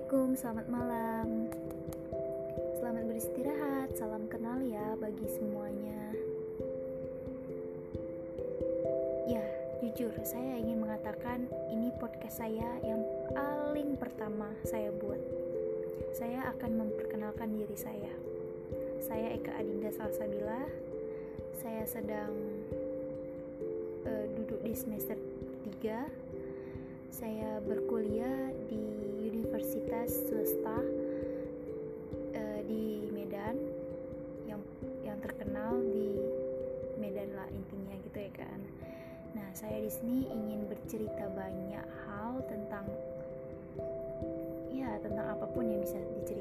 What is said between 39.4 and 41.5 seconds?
saya di sini ingin bercerita